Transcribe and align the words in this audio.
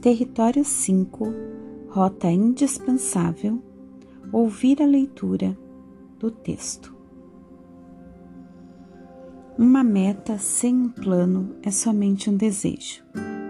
Território 0.00 0.62
5, 0.62 1.34
rota 1.88 2.30
indispensável, 2.30 3.60
ouvir 4.30 4.80
a 4.82 4.86
leitura 4.86 5.56
do 6.18 6.30
texto. 6.30 6.94
Uma 9.58 9.82
meta 9.82 10.36
sem 10.38 10.74
um 10.76 10.88
plano 10.90 11.56
é 11.62 11.70
somente 11.70 12.28
um 12.28 12.36
desejo. 12.36 13.02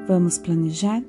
Vamos 0.07 0.39
planejar? 0.39 1.03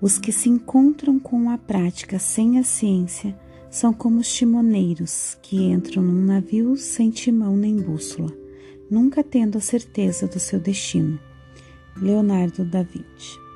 Os 0.00 0.18
que 0.18 0.32
se 0.32 0.50
encontram 0.50 1.18
com 1.18 1.48
a 1.48 1.56
prática 1.56 2.18
sem 2.18 2.58
a 2.58 2.64
ciência 2.64 3.38
são 3.70 3.94
como 3.94 4.18
os 4.18 4.34
timoneiros 4.34 5.38
que 5.40 5.62
entram 5.62 6.02
num 6.02 6.26
navio 6.26 6.76
sem 6.76 7.10
timão 7.10 7.56
nem 7.56 7.76
bússola, 7.76 8.30
nunca 8.90 9.22
tendo 9.22 9.56
a 9.56 9.60
certeza 9.60 10.26
do 10.26 10.40
seu 10.40 10.58
destino. 10.58 11.18
Leonardo 11.96 12.64
da 12.64 12.82
Vinci 12.82 13.47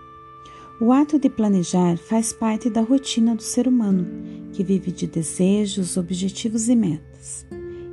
o 0.82 0.90
ato 0.90 1.16
de 1.16 1.30
planejar 1.30 1.96
faz 1.96 2.32
parte 2.32 2.68
da 2.68 2.80
rotina 2.80 3.36
do 3.36 3.42
ser 3.42 3.68
humano, 3.68 4.04
que 4.52 4.64
vive 4.64 4.90
de 4.90 5.06
desejos, 5.06 5.96
objetivos 5.96 6.68
e 6.68 6.74
metas. 6.74 7.46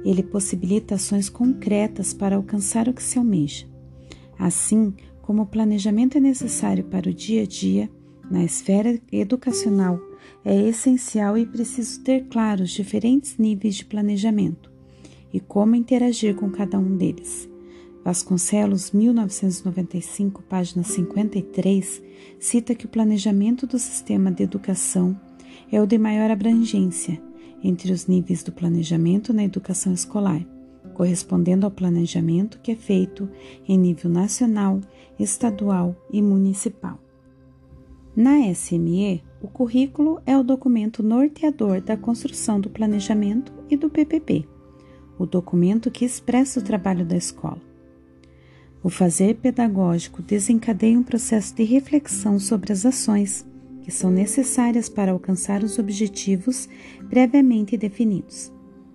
Ele 0.03 0.23
possibilita 0.23 0.95
ações 0.95 1.29
concretas 1.29 2.15
para 2.15 2.35
alcançar 2.35 2.89
o 2.89 2.93
que 2.93 3.03
se 3.03 3.19
almeja. 3.19 3.67
Assim 4.39 4.91
como 5.21 5.43
o 5.43 5.45
planejamento 5.45 6.17
é 6.17 6.19
necessário 6.19 6.83
para 6.83 7.11
o 7.11 7.13
dia 7.13 7.43
a 7.43 7.45
dia, 7.45 7.87
na 8.31 8.43
esfera 8.43 8.99
educacional 9.11 9.99
é 10.43 10.59
essencial 10.67 11.37
e 11.37 11.45
preciso 11.45 12.03
ter 12.03 12.25
claro 12.27 12.63
os 12.63 12.71
diferentes 12.71 13.37
níveis 13.37 13.75
de 13.75 13.85
planejamento 13.85 14.71
e 15.31 15.39
como 15.39 15.75
interagir 15.75 16.35
com 16.35 16.49
cada 16.49 16.79
um 16.79 16.97
deles. 16.97 17.48
Vasconcelos, 18.09 18.91
1995, 18.91 20.41
página 20.41 20.83
53, 20.83 22.01
cita 22.39 22.73
que 22.73 22.87
o 22.87 22.89
planejamento 22.89 23.67
do 23.67 23.77
sistema 23.77 24.31
de 24.31 24.41
educação 24.41 25.15
é 25.71 25.79
o 25.79 25.85
de 25.85 25.95
maior 25.99 26.31
abrangência 26.31 27.21
entre 27.63 27.91
os 27.91 28.07
níveis 28.07 28.41
do 28.41 28.51
planejamento 28.51 29.31
na 29.31 29.43
educação 29.43 29.93
escolar, 29.93 30.43
correspondendo 30.95 31.67
ao 31.67 31.71
planejamento 31.71 32.59
que 32.63 32.71
é 32.71 32.75
feito 32.75 33.29
em 33.67 33.77
nível 33.77 34.09
nacional, 34.09 34.81
estadual 35.19 35.95
e 36.11 36.19
municipal. 36.19 36.97
Na 38.15 38.39
SME, 38.51 39.23
o 39.39 39.47
currículo 39.47 40.19
é 40.25 40.35
o 40.35 40.43
documento 40.43 41.03
norteador 41.03 41.79
da 41.79 41.95
construção 41.95 42.59
do 42.59 42.71
planejamento 42.71 43.53
e 43.69 43.77
do 43.77 43.87
PPP, 43.87 44.47
o 45.19 45.27
documento 45.27 45.91
que 45.91 46.03
expressa 46.03 46.59
o 46.59 46.63
trabalho 46.63 47.05
da 47.05 47.15
escola. 47.15 47.68
O 48.81 48.89
fazer 48.89 49.35
pedagógico 49.35 50.21
desencadeia 50.21 50.97
um 50.97 51.03
processo 51.03 51.53
de 51.53 51.63
reflexão 51.63 52.39
sobre 52.39 52.71
as 52.71 52.85
ações 52.85 53.45
que 53.81 53.91
são 53.91 54.09
necessárias 54.09 54.87
para 54.87 55.11
alcançar 55.11 55.63
os 55.63 55.77
objetivos 55.77 56.69
previamente 57.09 57.75
definidos. 57.75 58.53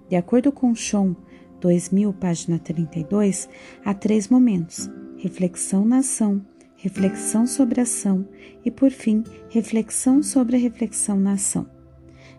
De 0.08 0.16
acordo 0.16 0.50
com 0.50 0.74
Chon, 0.74 1.14
2000, 1.60 2.12
página 2.14 2.58
32, 2.58 3.48
há 3.84 3.92
três 3.92 4.28
momentos: 4.28 4.88
reflexão 5.18 5.84
na 5.84 5.98
ação, 5.98 6.44
reflexão 6.76 7.46
sobre 7.46 7.80
a 7.80 7.82
ação 7.82 8.26
e, 8.64 8.70
por 8.70 8.90
fim, 8.90 9.22
reflexão 9.50 10.22
sobre 10.22 10.56
a 10.56 10.58
reflexão 10.58 11.18
na 11.18 11.32
ação. 11.32 11.68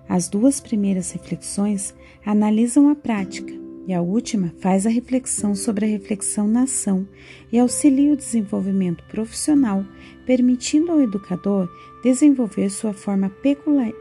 As 0.08 0.30
duas 0.30 0.60
primeiras 0.60 1.12
reflexões 1.12 1.94
analisam 2.26 2.90
a 2.90 2.96
prática, 2.96 3.54
e 3.88 3.94
a 3.94 4.02
última 4.02 4.54
faz 4.60 4.86
a 4.86 4.90
reflexão 4.90 5.56
sobre 5.56 5.86
a 5.86 5.88
reflexão 5.88 6.48
na 6.48 6.64
ação 6.64 7.08
e 7.52 7.60
auxilia 7.60 8.14
o 8.14 8.18
desenvolvimento 8.18 9.04
profissional, 9.06 9.86
permitindo 10.26 10.92
ao 10.92 11.02
educador 11.02 11.70
desenvolver 12.04 12.70
sua 12.70 12.94
forma 12.94 13.30
peculiar. 13.30 13.94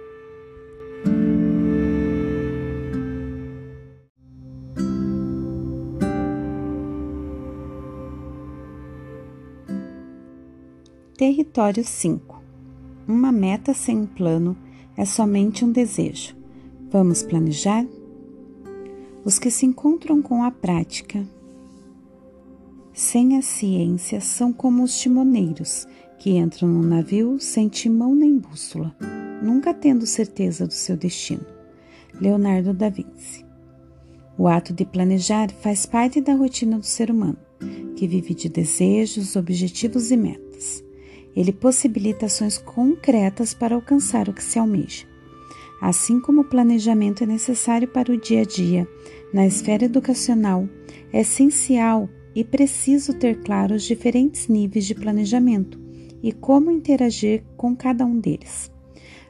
Território 11.17 11.85
5 11.85 12.43
Uma 13.07 13.31
meta 13.31 13.73
sem 13.73 13.99
um 13.99 14.07
plano 14.07 14.57
é 14.97 15.05
somente 15.05 15.65
um 15.65 15.71
desejo. 15.71 16.37
Vamos 16.91 17.23
planejar? 17.23 17.87
Os 19.25 19.39
que 19.39 19.51
se 19.51 19.65
encontram 19.65 20.21
com 20.21 20.45
a 20.45 20.51
prática 20.51 21.27
sem 22.93 23.39
a 23.39 23.43
ciência 23.43 24.21
são 24.21 24.53
como 24.53 24.83
os 24.83 24.99
timoneiros 25.01 25.89
que 26.19 26.37
entram 26.37 26.69
no 26.69 26.83
navio 26.83 27.41
sem 27.41 27.69
timão 27.69 28.15
nem 28.15 28.39
bússola, 28.39 28.95
nunca 29.43 29.73
tendo 29.73 30.07
certeza 30.07 30.67
do 30.67 30.75
seu 30.75 30.97
destino. 30.97 31.45
Leonardo 32.21 32.73
da 32.73 32.89
Vinci. 32.91 33.45
O 34.37 34.47
ato 34.47 34.73
de 34.73 34.85
planejar 34.85 35.51
faz 35.51 35.87
parte 35.87 36.21
da 36.21 36.35
rotina 36.35 36.79
do 36.79 36.87
ser 36.87 37.11
humano, 37.11 37.39
que 37.97 38.07
vive 38.07 38.35
de 38.35 38.49
desejos, 38.49 39.37
objetivos 39.37 40.11
e 40.11 40.17
metas. 40.17 40.85
Ele 41.35 41.53
possibilita 41.53 42.27
ações 42.27 42.59
concretas 42.59 43.55
para 43.55 43.75
alcançar 43.75 44.29
o 44.29 44.33
que 44.33 44.45
se 44.45 44.59
almeja. 44.59 45.14
Assim 45.81 46.21
como 46.21 46.43
o 46.43 46.45
planejamento 46.45 47.25
é 47.25 47.27
necessário 47.27 47.89
para 47.89 48.13
o 48.13 48.17
dia 48.17 48.43
a 48.43 48.45
dia, 48.45 48.89
na 49.33 49.47
esfera 49.47 49.85
educacional, 49.85 50.69
é 51.13 51.21
essencial 51.21 52.09
e 52.35 52.43
preciso 52.43 53.15
ter 53.15 53.43
claro 53.43 53.75
os 53.75 53.83
diferentes 53.83 54.49
níveis 54.49 54.85
de 54.87 54.95
planejamento 54.95 55.79
e 56.23 56.33
como 56.33 56.71
interagir 56.71 57.45
com 57.57 57.77
cada 57.77 58.05
um 58.05 58.19
deles. 58.19 58.73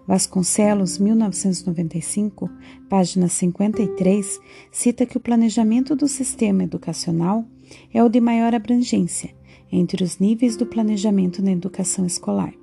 Vasconcelos, 0.06 0.98
1995, 0.98 2.50
página 2.90 3.26
53, 3.26 4.38
cita 4.70 5.06
que 5.06 5.16
o 5.16 5.20
planejamento 5.20 5.96
do 5.96 6.06
sistema 6.06 6.62
educacional 6.64 7.44
é 7.92 8.04
o 8.04 8.08
de 8.08 8.20
maior 8.20 8.54
abrangência 8.54 9.34
entre 9.72 10.04
os 10.04 10.18
níveis 10.18 10.56
do 10.56 10.66
planejamento 10.66 11.42
na 11.42 11.52
educação 11.52 12.04
escolar 12.04 12.54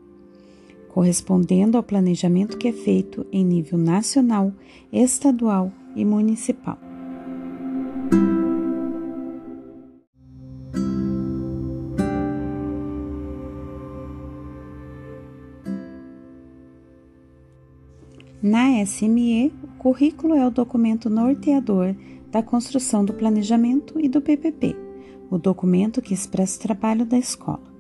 correspondendo 0.92 1.78
ao 1.78 1.84
planejamento 1.84 2.58
que 2.58 2.68
é 2.68 2.74
feito 2.74 3.26
em 3.32 3.46
nível 3.46 3.78
nacional, 3.78 4.52
estadual 4.92 5.72
e 5.96 6.04
municipal. 6.04 6.78
Na 18.44 18.84
SME, 18.86 19.54
o 19.64 19.68
currículo 19.78 20.36
é 20.36 20.46
o 20.46 20.52
documento 20.52 21.10
norteador 21.10 21.96
da 22.30 22.44
construção 22.44 23.06
do 23.06 23.14
planejamento 23.14 23.98
e 23.98 24.10
do 24.10 24.22
PPP, 24.22 24.76
o 25.30 25.38
documento 25.38 26.02
que 26.02 26.14
expressa 26.14 26.58
o 26.58 26.62
trabalho 26.62 27.06
da 27.06 27.18
escola. 27.18 27.71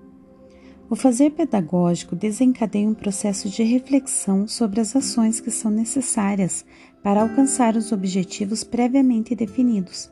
O 0.92 0.96
fazer 0.98 1.32
pedagógico 1.32 2.18
desencadeia 2.18 2.86
um 2.86 2.94
processo 2.94 3.50
de 3.50 3.64
reflexão 3.64 4.46
sobre 4.46 4.82
as 4.82 4.94
ações 4.94 5.40
que 5.40 5.50
são 5.50 5.72
necessárias 5.72 6.66
para 7.02 7.22
alcançar 7.22 7.78
os 7.78 7.94
objetivos 7.94 8.66
previamente 8.66 9.34
definidos. 9.34 10.12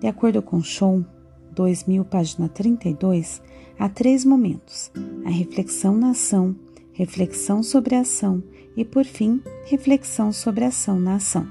De 0.00 0.06
acordo 0.06 0.40
com 0.40 0.62
Chon, 0.62 1.04
2000, 1.52 2.06
página 2.06 2.48
32, 2.48 3.42
há 3.78 3.86
três 3.86 4.24
momentos: 4.24 4.90
a 5.26 5.28
reflexão 5.28 5.94
na 5.94 6.12
ação, 6.12 6.56
reflexão 6.94 7.62
sobre 7.62 7.94
a 7.94 8.00
ação 8.00 8.42
e, 8.74 8.86
por 8.86 9.04
fim, 9.04 9.42
reflexão 9.66 10.32
sobre 10.32 10.64
a 10.64 10.68
ação 10.68 10.98
na 10.98 11.16
ação. 11.16 11.46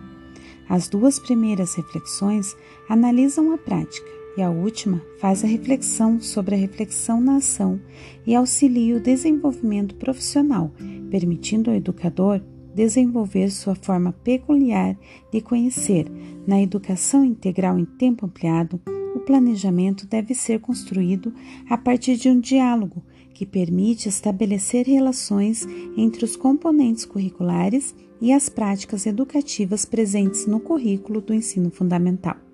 As 0.67 0.89
duas 0.89 1.19
primeiras 1.19 1.75
reflexões 1.75 2.55
analisam 2.89 3.51
a 3.51 3.57
prática 3.59 4.17
e 4.37 4.41
a 4.41 4.51
última 4.51 5.01
faz 5.19 5.43
a 5.43 5.47
reflexão 5.47 6.21
sobre 6.21 6.53
a 6.53 6.57
reflexão 6.57 7.19
na 7.19 7.37
ação 7.37 7.81
e 8.25 8.35
auxilia 8.35 8.95
o 8.95 9.01
desenvolvimento 9.01 9.95
profissional, 9.95 10.71
permitindo 11.09 11.71
ao 11.71 11.75
educador 11.75 12.39
desenvolver 12.75 13.49
sua 13.49 13.73
forma 13.73 14.13
peculiar 14.13 14.95
de 15.31 15.41
conhecer. 15.41 16.05
Na 16.45 16.61
educação 16.61 17.25
integral 17.25 17.79
em 17.79 17.85
tempo 17.85 18.27
ampliado, 18.27 18.79
o 19.15 19.19
planejamento 19.19 20.05
deve 20.05 20.35
ser 20.35 20.59
construído 20.59 21.33
a 21.67 21.75
partir 21.75 22.17
de 22.17 22.29
um 22.29 22.39
diálogo 22.39 23.03
que 23.33 23.47
permite 23.47 24.07
estabelecer 24.07 24.85
relações 24.85 25.67
entre 25.97 26.23
os 26.23 26.35
componentes 26.35 27.05
curriculares 27.05 27.95
e 28.21 28.31
as 28.31 28.47
práticas 28.47 29.07
educativas 29.07 29.83
presentes 29.83 30.45
no 30.45 30.59
currículo 30.59 31.19
do 31.19 31.33
ensino 31.33 31.71
fundamental. 31.71 32.46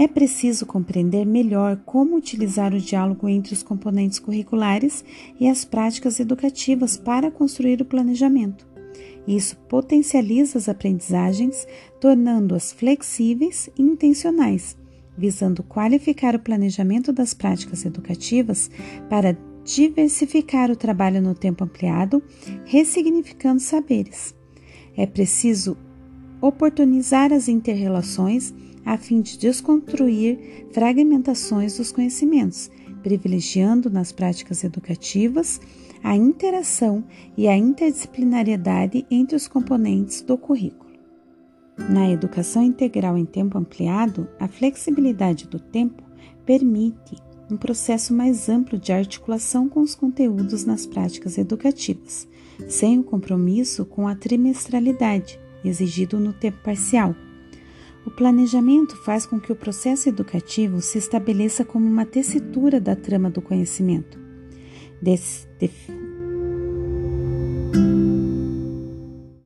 É 0.00 0.06
preciso 0.06 0.64
compreender 0.64 1.26
melhor 1.26 1.76
como 1.84 2.14
utilizar 2.14 2.72
o 2.72 2.78
diálogo 2.78 3.28
entre 3.28 3.52
os 3.52 3.64
componentes 3.64 4.20
curriculares 4.20 5.04
e 5.40 5.48
as 5.48 5.64
práticas 5.64 6.20
educativas 6.20 6.96
para 6.96 7.32
construir 7.32 7.82
o 7.82 7.84
planejamento. 7.84 8.64
Isso 9.26 9.56
potencializa 9.68 10.56
as 10.56 10.68
aprendizagens, 10.68 11.66
tornando-as 12.00 12.70
flexíveis 12.70 13.68
e 13.76 13.82
intencionais, 13.82 14.76
visando 15.16 15.64
qualificar 15.64 16.36
o 16.36 16.38
planejamento 16.38 17.12
das 17.12 17.34
práticas 17.34 17.84
educativas 17.84 18.70
para 19.10 19.36
diversificar 19.64 20.70
o 20.70 20.76
trabalho 20.76 21.20
no 21.20 21.34
tempo 21.34 21.64
ampliado, 21.64 22.22
ressignificando 22.64 23.60
saberes. 23.60 24.32
É 24.96 25.06
preciso 25.06 25.76
oportunizar 26.40 27.32
as 27.32 27.48
interrelações 27.48 28.54
a 28.88 28.96
fim 28.96 29.20
de 29.20 29.36
desconstruir 29.36 30.66
fragmentações 30.72 31.76
dos 31.76 31.92
conhecimentos, 31.92 32.70
privilegiando 33.02 33.90
nas 33.90 34.12
práticas 34.12 34.64
educativas 34.64 35.60
a 36.02 36.16
interação 36.16 37.04
e 37.36 37.46
a 37.46 37.54
interdisciplinariedade 37.54 39.04
entre 39.10 39.36
os 39.36 39.46
componentes 39.46 40.22
do 40.22 40.38
currículo. 40.38 40.88
Na 41.90 42.10
educação 42.10 42.62
integral 42.62 43.18
em 43.18 43.26
tempo 43.26 43.58
ampliado, 43.58 44.26
a 44.40 44.48
flexibilidade 44.48 45.46
do 45.46 45.60
tempo 45.60 46.02
permite 46.46 47.14
um 47.50 47.58
processo 47.58 48.14
mais 48.14 48.48
amplo 48.48 48.78
de 48.78 48.90
articulação 48.90 49.68
com 49.68 49.80
os 49.80 49.94
conteúdos 49.94 50.64
nas 50.64 50.86
práticas 50.86 51.36
educativas, 51.36 52.26
sem 52.66 52.98
o 52.98 53.04
compromisso 53.04 53.84
com 53.84 54.08
a 54.08 54.14
trimestralidade 54.14 55.38
exigido 55.62 56.18
no 56.18 56.32
tempo 56.32 56.58
parcial. 56.64 57.14
O 58.08 58.10
planejamento 58.10 58.96
faz 58.96 59.26
com 59.26 59.38
que 59.38 59.52
o 59.52 59.54
processo 59.54 60.08
educativo 60.08 60.80
se 60.80 60.96
estabeleça 60.96 61.62
como 61.62 61.86
uma 61.86 62.06
tessitura 62.06 62.80
da 62.80 62.96
trama 62.96 63.28
do 63.28 63.42
conhecimento, 63.42 64.18